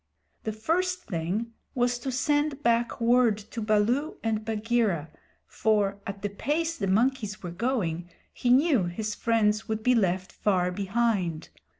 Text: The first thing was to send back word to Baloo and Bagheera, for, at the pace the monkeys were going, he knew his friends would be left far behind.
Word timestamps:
The 0.45 0.51
first 0.51 1.03
thing 1.03 1.53
was 1.75 1.99
to 1.99 2.11
send 2.11 2.63
back 2.63 2.99
word 2.99 3.37
to 3.37 3.61
Baloo 3.61 4.17
and 4.23 4.43
Bagheera, 4.43 5.11
for, 5.45 5.99
at 6.07 6.23
the 6.23 6.29
pace 6.29 6.75
the 6.75 6.87
monkeys 6.87 7.43
were 7.43 7.51
going, 7.51 8.09
he 8.33 8.49
knew 8.49 8.85
his 8.85 9.13
friends 9.13 9.67
would 9.67 9.83
be 9.83 9.93
left 9.93 10.31
far 10.31 10.71
behind. 10.71 11.49